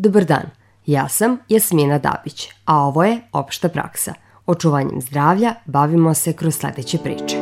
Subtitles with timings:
[0.00, 0.50] Dobar dan,
[0.86, 4.12] ja sam Jasmina Dabić, a ovo je Opšta praksa.
[4.46, 7.36] Očuvanjem zdravlja bavimo se kroz sledeće priče.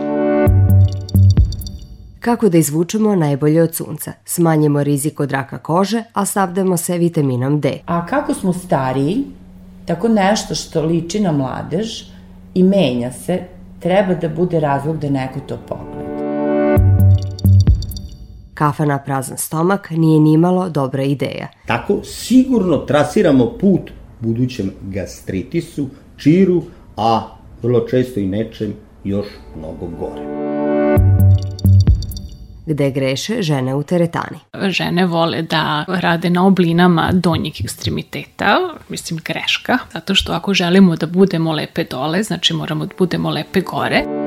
[2.21, 7.61] Kako da izvučemo najbolje od sunca, smanjimo rizik od raka kože, a savdemo se vitaminom
[7.61, 7.79] D.
[7.87, 9.25] A kako smo stariji,
[9.87, 12.03] tako nešto što liči na mladež
[12.55, 13.41] i menja se,
[13.81, 16.26] treba da bude razlog da neko to pogleda.
[18.57, 21.49] Kafa na prazan stomak nije nimalo dobra ideja.
[21.67, 26.63] Tako sigurno trasiramo put budućem gastritisu, čiru,
[26.97, 27.23] a
[27.63, 28.75] vrlo često i nečem
[29.05, 30.37] još mnogo gore
[32.67, 34.39] gde greše žene u teretani.
[34.69, 41.07] Žene vole da rade na oblinama donjih ekstremiteta, mislim greška, zato što ako želimo da
[41.07, 44.26] budemo lepe dole, znači moramo da budemo lepe gore.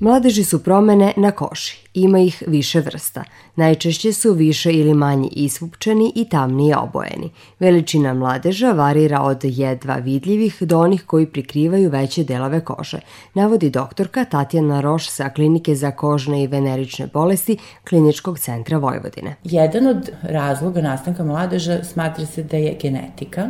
[0.00, 1.72] Mladeži su promene na koži.
[1.94, 3.24] Ima ih više vrsta.
[3.56, 7.30] Najčešće su više ili manje isvupčeni i tamnije obojeni.
[7.58, 13.00] Veličina mladeža varira od jedva vidljivih do onih koji prikrivaju veće delove kože,
[13.34, 19.36] navodi doktorka Tatjana Roš sa Klinike za kožne i venerične bolesti Kliničkog centra Vojvodine.
[19.44, 23.48] Jedan od razloga nastanka mladeža smatra se da je genetika.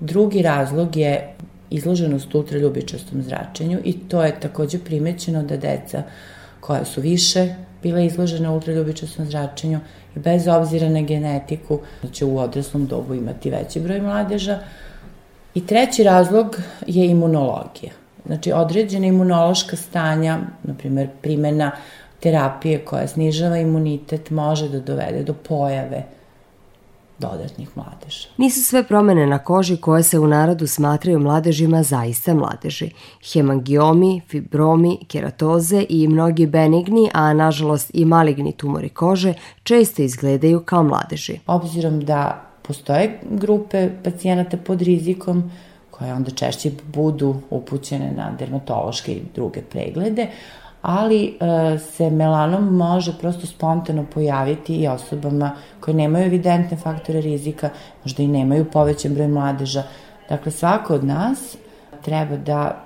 [0.00, 1.34] Drugi razlog je
[1.70, 6.02] izloženost ultraljubičastom zračenju i to je takođe primećeno da deca
[6.60, 9.80] koja su više bila izložena ultraljubičastom zračenju
[10.16, 11.80] i bez obzira na genetiku
[12.12, 14.58] će u odraslom dobu imati veći broj mladeža.
[15.54, 17.92] I treći razlog je imunologija.
[18.26, 21.72] Znači, određena imunološka stanja, na primer, primena
[22.20, 26.02] terapije koja snižava imunitet može da dovede do pojave
[27.18, 28.28] dodatnih mladeža.
[28.36, 32.90] Nisu sve promene na koži koje se u narodu smatraju mladežima zaista mladeži.
[33.32, 40.82] Hemangiomi, fibromi, keratoze i mnogi benigni, a nažalost i maligni tumori kože često izgledaju kao
[40.82, 41.38] mladeži.
[41.46, 45.50] Obzirom da postoje grupe pacijenata pod rizikom,
[45.90, 50.26] koje onda češće budu upućene na dermatološke i druge preglede,
[50.88, 55.50] ali e, se melanom može prosto spontano pojaviti i osobama
[55.80, 57.70] koje nemaju evidentne faktore rizika,
[58.04, 59.82] možda i nemaju povećan broj mladeža.
[60.28, 61.56] Dakle, svako od nas
[62.04, 62.84] treba da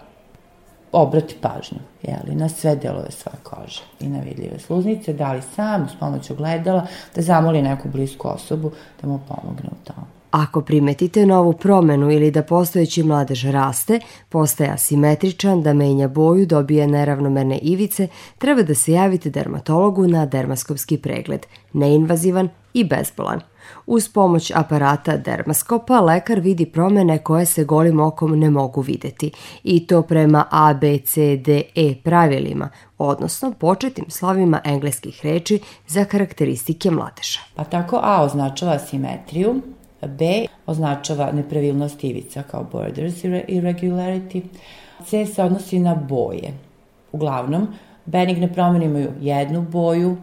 [0.93, 5.85] obrati pažnju jeli, na sve delove svoje kože i na vidljive sluznice, da li sam,
[5.85, 8.71] uz pomoć ogledala, da zamoli neku blisku osobu
[9.03, 10.22] da mu pomogne u tomu.
[10.33, 16.87] Ako primetite novu promenu ili da postojeći mladež raste, postaje asimetričan, da menja boju, dobije
[16.87, 23.41] neravnomerne ivice, treba da se javite dermatologu na dermaskopski pregled, neinvazivan i bezbolan.
[23.87, 29.31] Uz pomoć aparata dermaskopa lekar vidi promene koje se golim okom ne mogu videti
[29.65, 36.05] i to prema A, B, C, D, E pravilima, odnosno početim slovima engleskih reči za
[36.05, 37.41] karakteristike mladeža.
[37.55, 39.63] Pa tako A označava simetriju,
[40.07, 44.43] B označava nepravilnost ivica kao borders irregularity.
[45.05, 46.53] C se odnosi na boje.
[47.13, 47.69] Uglavnom,
[48.05, 50.17] benigne promene imaju jednu boju,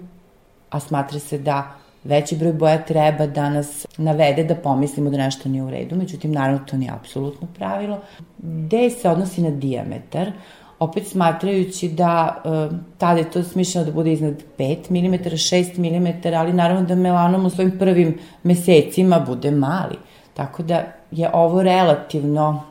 [0.69, 5.49] a smatra se da veći broj boja treba da nas navede da pomislimo da nešto
[5.49, 7.99] nije u redu, međutim, naravno, to nije apsolutno pravilo.
[8.37, 10.31] D se odnosi na diametar,
[10.79, 16.35] opet smatrajući da uh, tada je to smišljeno da bude iznad 5 mm, 6 mm,
[16.35, 19.95] ali naravno da melanom u svojim prvim mesecima bude mali.
[20.33, 22.63] Tako da je ovo relativno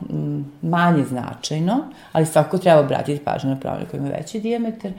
[0.61, 1.77] manje značajno,
[2.11, 4.91] ali svako treba obratiti pažnju na promene koji ima veći diametar.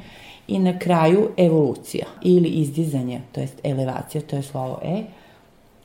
[0.49, 5.03] I na kraju evolucija ili izdizanje, to jest elevacija, to je slovo E,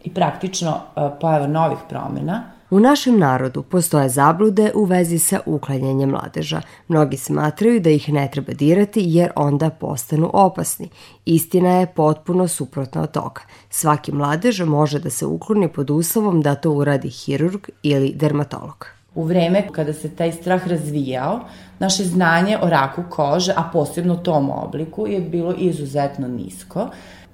[0.03, 2.44] i praktično uh, pojava novih promena–
[2.75, 6.62] U našem narodu postoje zablude u vezi sa uklanjanjem mladeža.
[6.88, 10.90] Mnogi smatraju da ih ne treba dirati jer onda postanu opasni.
[11.25, 13.41] Istina je potpuno suprotna od toga.
[13.69, 18.88] Svaki mladež može da se ukloni pod uslovom da to uradi hirurg ili dermatolog.
[19.14, 21.40] U vreme kada se taj strah razvijao,
[21.80, 26.90] naše znanje o raku kože, a posebno tom obliku, je bilo izuzetno nisko.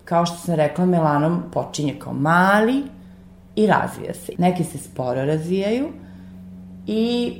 [0.05, 2.83] Kao što sam rekla, melanom počinje kao mali,
[3.55, 4.33] i razvija se.
[4.37, 5.87] Neki se sporo razvijaju
[6.87, 7.33] i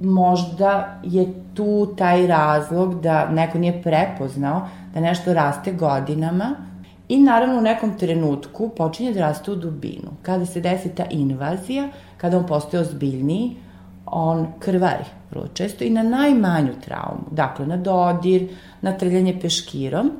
[0.00, 6.54] možda je tu taj razlog da neko nije prepoznao da nešto raste godinama
[7.08, 10.10] i naravno u nekom trenutku počinje da raste u dubinu.
[10.22, 13.56] Kada se desi ta invazija, kada on postoje ozbiljniji,
[14.06, 18.48] on krvari vrlo često i na najmanju traumu, dakle na dodir,
[18.82, 20.10] na trljanje peškirom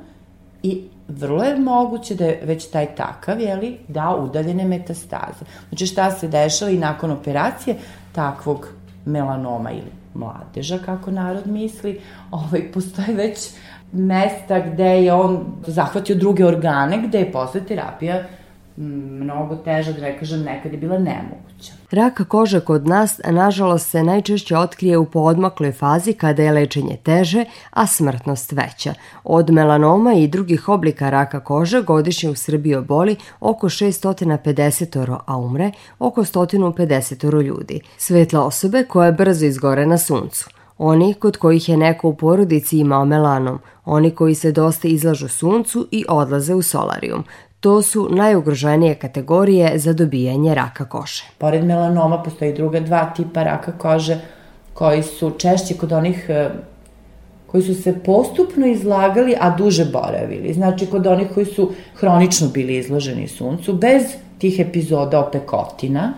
[0.62, 5.44] i vrlo je moguće da je već taj takav, jeli, da udaljene metastaze.
[5.68, 7.76] Znači šta se dešava i nakon operacije
[8.12, 8.68] takvog
[9.04, 13.50] melanoma ili mladeža, kako narod misli, ovaj, postoje već
[13.92, 18.22] mesta gde je on zahvatio druge organe, gde je posle terapija
[18.76, 21.49] mnogo teža, da ne kažem, nekad je bila nemoguća.
[21.90, 27.44] Raka kože kod nas, nažalost, se najčešće otkrije u poodmakloj fazi kada je lečenje teže,
[27.70, 28.94] a smrtnost veća.
[29.24, 35.72] Od melanoma i drugih oblika raka kože godišnje u Srbiji oboli oko 650 a umre
[35.98, 37.80] oko 150 ljudi.
[37.98, 40.50] Svetla osobe koje brzo izgore na suncu.
[40.78, 45.88] Oni kod kojih je neko u porodici imao melanom, oni koji se dosta izlažu suncu
[45.90, 47.24] i odlaze u solarijum.
[47.60, 51.24] To su najugroženije kategorije za dobijanje raka kože.
[51.38, 54.20] Pored melanoma postoji druga dva tipa raka kože
[54.74, 56.50] koji su češće kod onih e,
[57.46, 60.54] koji su se postupno izlagali, a duže boravili.
[60.54, 64.02] Znači, kod onih koji su hronično bili izloženi suncu, bez
[64.38, 66.12] tih epizoda opekotina,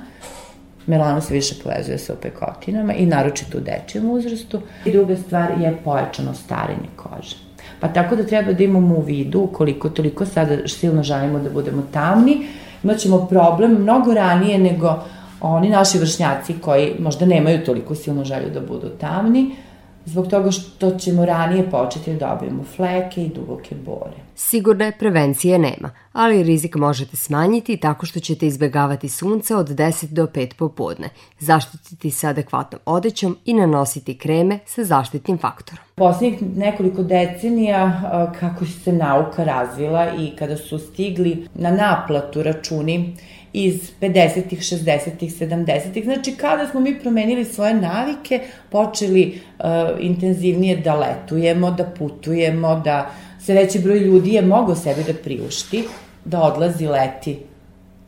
[0.87, 4.61] Melano se više povezuje sa opekotinama i naročito u dečijem uzrastu.
[4.85, 7.37] I druga stvar je pojačano starenje kože.
[7.83, 11.83] Pa tako da treba da imamo u vidu, ukoliko toliko sada silno želimo da budemo
[11.93, 12.47] tamni,
[12.85, 14.95] imaćemo problem mnogo ranije nego
[15.41, 19.57] oni naši vršnjaci koji možda nemaju toliko silno želju da budu tamni,
[20.05, 24.17] zbog toga što ćemo ranije početi da dobijemo fleke i duboke bore.
[24.35, 30.27] Sigurne prevencije nema, ali rizik možete smanjiti tako što ćete izbegavati sunce od 10 do
[30.27, 31.09] 5 popodne,
[31.39, 35.85] zaštititi se adekvatnom odećom i nanositi kreme sa zaštitnim faktorom.
[35.95, 38.03] Poslednjih nekoliko decenija
[38.41, 43.17] kako se nauka razvila i kada su stigli na naplatu računi
[43.53, 46.05] iz 50-ih, 60-ih, 70-ih.
[46.05, 48.41] Znači, kada smo mi promenili svoje navike,
[48.71, 49.65] počeli uh,
[50.01, 53.11] intenzivnije da letujemo, da putujemo, da
[53.41, 55.85] se veći broj ljudi je mogao sebe da priušti,
[56.25, 57.39] da odlazi leti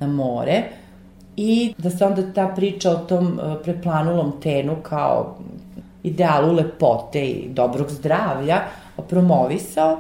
[0.01, 0.63] na more
[1.37, 5.37] i da se onda ta priča o tom uh, preplanulom tenu kao
[6.03, 8.61] idealu lepote i dobrog zdravlja
[9.09, 9.99] promovisao.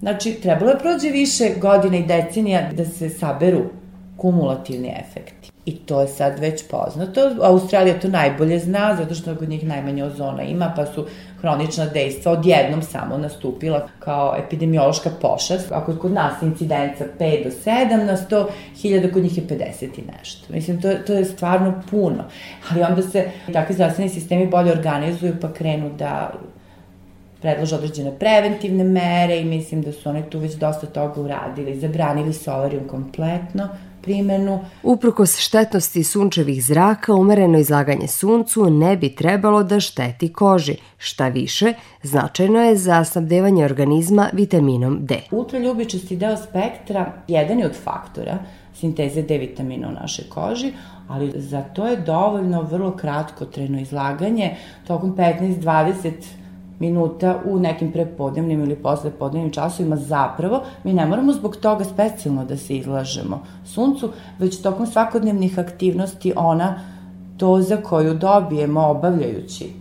[0.00, 3.60] Znači, trebalo je prođe više godina i decenija da se saberu
[4.18, 5.50] kumulativni efekti.
[5.64, 7.20] I to je sad već poznato.
[7.42, 11.06] Australija to najbolje zna, zato što kod njih najmanje ozona ima, pa su
[11.40, 15.72] hronična dejstva odjednom samo nastupila kao epidemiološka pošast.
[15.72, 19.84] Ako je kod nas incidenca 5 do 7 na 100 hiljada, kod njih je 50
[19.84, 20.52] i nešto.
[20.52, 22.24] Mislim, to, to je stvarno puno.
[22.70, 26.32] Ali onda se takvi zdravstveni sistemi bolje organizuju pa krenu da
[27.40, 31.80] predlože određene preventivne mere i mislim da su oni tu već dosta toga uradili.
[31.80, 33.68] Zabranili solarijum kompletno,
[34.02, 34.60] primenu.
[34.82, 40.76] Uprkos štetnosti sunčevih zraka, umereno izlaganje suncu ne bi trebalo da šteti koži.
[40.98, 41.72] Šta više,
[42.02, 45.20] značajno je za snabdevanje organizma vitaminom D.
[45.30, 48.38] Ultraljubičasti deo spektra jedan je od faktora
[48.74, 50.72] sinteze D vitamina u našoj koži,
[51.08, 54.56] ali za to je dovoljno vrlo kratko treno izlaganje
[54.86, 56.12] tokom 15-20
[56.78, 62.56] minuta u nekim prepodnevnim ili poslepodnevnim časovima zapravo mi ne moramo zbog toga specijalno da
[62.56, 66.80] se izlažemo suncu, već tokom svakodnevnih aktivnosti ona
[67.36, 69.77] doza koju dobijemo obavljajući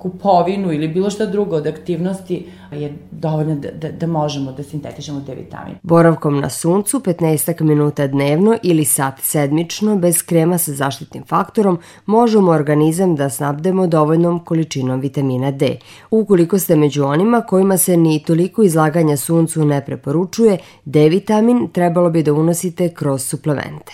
[0.00, 5.20] kupovinu ili bilo šta drugo od aktivnosti je dovoljno da, da, da možemo da sintetišemo
[5.20, 5.74] D vitamin.
[5.82, 12.50] Boravkom na suncu 15 minuta dnevno ili sat sedmično bez krema sa zaštitnim faktorom možemo
[12.50, 15.76] organizam da snabdemo dovoljnom količinom vitamina D.
[16.10, 22.10] Ukoliko ste među onima kojima se ni toliko izlaganja suncu ne preporučuje, D vitamin trebalo
[22.10, 23.92] bi da unosite kroz suplemente.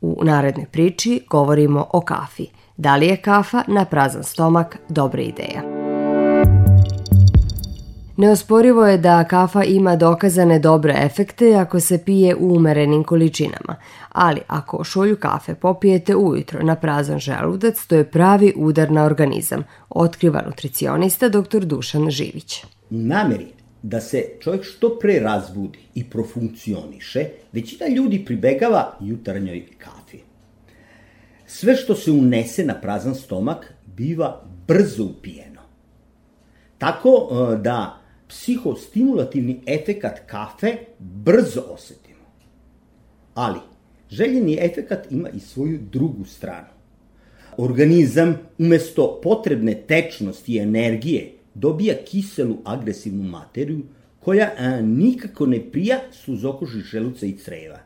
[0.00, 2.46] U narednoj priči govorimo o kafi–
[2.78, 5.62] Da li je kafa na prazan stomak dobra ideja?
[8.16, 13.76] Neosporivo je da kafa ima dokazane dobre efekte ako se pije u umerenim količinama,
[14.12, 19.64] ali ako šolju kafe popijete ujutro na prazan želudac, to je pravi udar na organizam,
[19.90, 21.64] otkriva nutricionista dr.
[21.64, 22.64] Dušan Živić.
[22.90, 23.46] Nameri
[23.82, 30.27] da se čovjek što pre razbudi i profunkcioniše, većina ljudi pribegava jutarnjoj kafi.
[31.50, 35.60] Sve što se unese na prazan stomak biva brzo upijeno.
[36.78, 42.24] Tako e, da psihostimulativni efekat kafe brzo osetimo.
[43.34, 43.58] Ali,
[44.10, 46.66] željeni efekat ima i svoju drugu stranu.
[47.56, 53.82] Organizam umesto potrebne tečnosti i energije dobija kiselu agresivnu materiju
[54.20, 57.78] koja a, nikako ne prija suzokoži želuca i creva.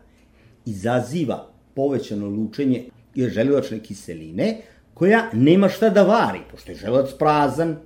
[0.67, 4.57] Izaziva povećano lučenje je želudačne kiseline,
[4.95, 7.77] koja nema šta da vari, pošto je želudac prazan,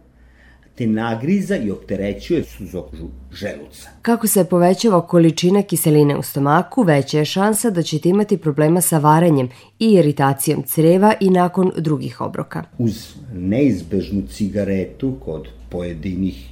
[0.77, 3.89] te nagriza i opterećuje suzokožu želuca.
[4.03, 8.99] Kako se povećava količina kiseline u stomaku, veća je šansa da ćete imati problema sa
[8.99, 12.65] varenjem i iritacijom creva i nakon drugih obroka.
[12.79, 16.49] Uz neizbežnu cigaretu kod pojedinih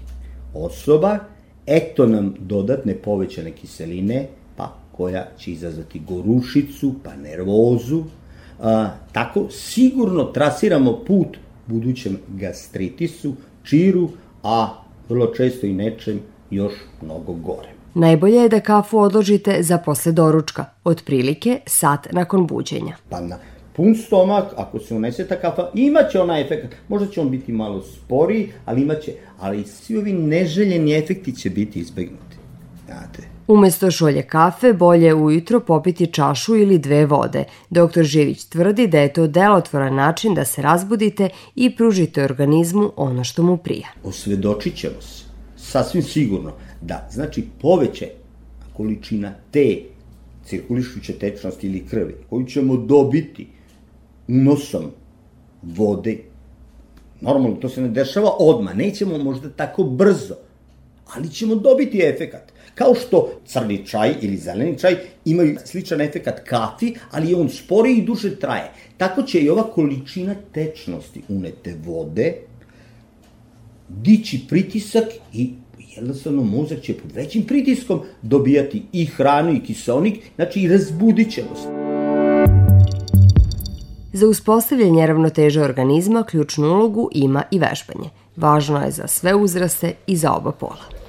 [0.54, 1.19] osoba,
[1.66, 4.26] eto nam dodatne povećane kiseline,
[4.57, 8.04] pa koja će izazvati gorušicu, pa nervozu.
[8.61, 14.11] A, tako sigurno trasiramo put budućem gastritisu, čiru,
[14.42, 14.68] a
[15.08, 16.20] vrlo često i nečem
[16.50, 17.68] još mnogo gore.
[17.94, 22.96] Najbolje je da kafu odložite za posle doručka, otprilike sat nakon buđenja.
[23.08, 23.38] Pa na
[23.76, 26.76] pun stomak, ako se unese ta kafa, imaće onaj efekt.
[26.88, 31.80] Možda će on biti malo sporiji, ali imaće, ali svi ovi neželjeni efekti će biti
[31.80, 32.37] izbegnuti.
[32.87, 37.44] Znate, Umesto šolje kafe, bolje ujutro popiti čašu ili dve vode.
[37.70, 38.02] Dr.
[38.02, 43.42] Živić tvrdi da je to delotvoran način da se razbudite i pružite organizmu ono što
[43.42, 43.88] mu prija.
[44.04, 45.24] osvedočit ćemo se,
[45.56, 48.08] sasvim sigurno, da, znači, poveće
[48.76, 49.78] količina te
[50.44, 53.46] cirkulišuće tečnosti ili krvi, koju ćemo dobiti
[54.28, 54.84] unosom
[55.62, 56.18] vode,
[57.20, 60.34] normalno to se ne dešava odma, nećemo možda tako brzo,
[61.14, 62.53] ali ćemo dobiti efekat.
[62.75, 67.97] Kao što crni čaj ili zeleni čaj imaju sličan efekat kafi, ali je on sporiji
[67.97, 68.71] i duže traje.
[68.97, 72.35] Tako će i ova količina tečnosti unete vode
[73.88, 75.50] dići pritisak i
[75.97, 81.57] jednostavno mozak će pod većim pritiskom dobijati i hranu i kiselnik, znači i razbudit ćemo
[81.57, 81.69] se.
[84.12, 88.11] Za uspostavljanje ravnoteže organizma ključnu ulogu ima i vežbanje.
[88.37, 91.03] Važno je za sve uzraste i za oba pola.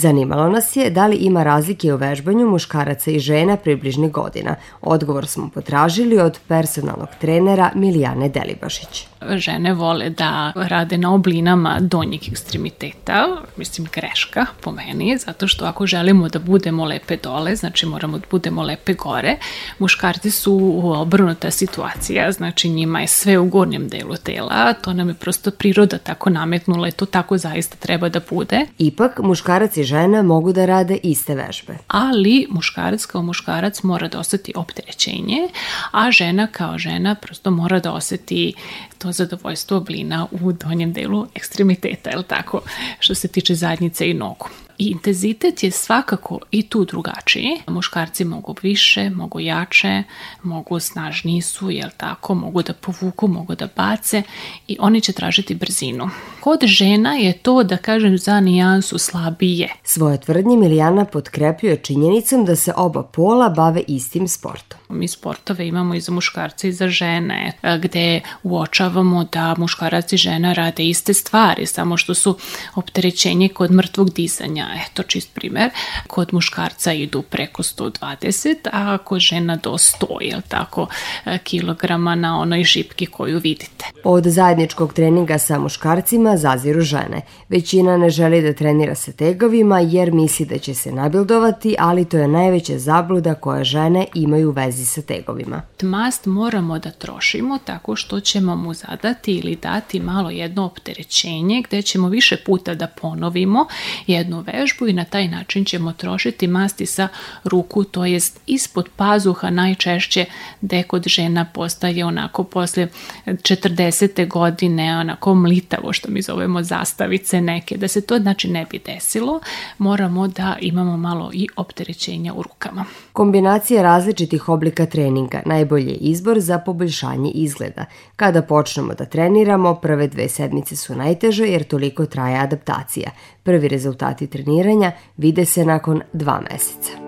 [0.00, 4.54] Zanimalo nas je da li ima razlike u vežbanju muškaraca i žena približnih godina.
[4.82, 9.06] Odgovor smo potražili od personalnog trenera Milijane Delibašić.
[9.36, 13.26] Žene vole da rade na oblinama donjih ekstremiteta,
[13.56, 18.26] mislim greška po meni, zato što ako želimo da budemo lepe dole, znači moramo da
[18.30, 19.36] budemo lepe gore,
[19.78, 25.14] muškarci su obrnuta situacija, znači njima je sve u gornjem delu tela, to nam je
[25.14, 28.66] prosto priroda tako nametnula i to tako zaista treba da bude.
[28.78, 31.78] Ipak, muškarac i žena mogu da rade iste vežbe.
[31.88, 35.48] ali muškarac kao muškarac mora da oseti opterećenje,
[35.92, 38.54] a žena kao žena prosto mora da oseti
[38.98, 42.60] to zadovoljstvo oblina u donjem delu ekstremiteta, je li tako,
[42.98, 44.48] što se tiče zadnjice i nogu.
[44.78, 47.50] I intenzitet je svakako i tu drugačiji.
[47.66, 50.02] Muškarci mogu više, mogu jače,
[50.42, 54.22] mogu snažniji su, jel tako, mogu da povuku, mogu da bace
[54.68, 56.10] i oni će tražiti brzinu.
[56.40, 59.68] Kod žena je to, da kažem, za nijansu slabije.
[59.84, 64.77] Svoje tvrdnje Milijana potkrepljuje činjenicom da se oba pola bave istim sportom.
[64.90, 70.16] Mi sportove imamo i za muškarce i za žene, e, gde uočavamo da muškarac i
[70.16, 72.36] žena rade iste stvari, samo što su
[72.74, 74.68] opterećenje kod mrtvog dizanja.
[74.86, 75.70] Eto, čist primer,
[76.06, 80.86] kod muškarca idu preko 120, a kod žena do 100, jel tako,
[81.24, 83.84] e, kilograma na onoj žipki koju vidite.
[84.04, 87.20] Od zajedničkog treninga sa muškarcima zaziru žene.
[87.48, 92.18] Većina ne želi da trenira sa tegovima jer misli da će se nabildovati, ali to
[92.18, 95.62] je najveća zabluda koja žene imaju u vezi sa tegovima.
[95.82, 101.82] Mast moramo da trošimo tako što ćemo mu zadati ili dati malo jedno opterećenje gde
[101.82, 103.66] ćemo više puta da ponovimo
[104.06, 107.08] jednu vežbu i na taj način ćemo trošiti masti sa
[107.44, 110.24] ruku, to jest ispod pazuha najčešće
[110.60, 112.88] gde kod žena postaje onako posle
[113.26, 114.28] 40.
[114.28, 119.40] godine onako mlitavo što mi zovemo zastavice neke, da se to znači ne bi desilo,
[119.78, 122.84] moramo da imamo malo i opterećenja u rukama.
[123.12, 127.84] Kombinacija različitih oblika treninga najbolji je izbor za poboljšanje izgleda.
[128.16, 133.10] Kada počnemo da treniramo, prve dve sedmice su najteže jer toliko traje adaptacija.
[133.42, 137.07] Prvi rezultati treniranja vide se nakon dva meseca.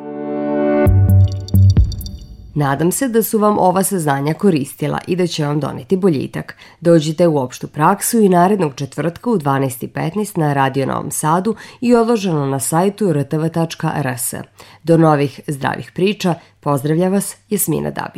[2.55, 6.57] Nadam se da su vam ova saznanja koristila i da će vam doneti boljitak.
[6.81, 12.47] Dođite u opštu praksu i narednog četvrtka u 12.15 na Radio Novom Sadu i odloženo
[12.47, 14.35] na sajtu rtv.rs.
[14.83, 18.09] Do novih zdravih priča, pozdravlja vas Jasmina Dabić.